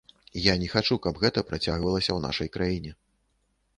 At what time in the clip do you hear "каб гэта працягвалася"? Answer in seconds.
1.03-2.07